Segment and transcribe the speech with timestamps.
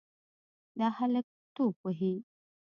[0.79, 1.25] دا هلک
[1.55, 2.13] توپ وهي.